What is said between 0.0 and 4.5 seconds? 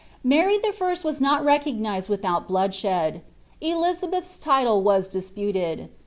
Mary L was not recognised without bloodshed. £lizabeth*s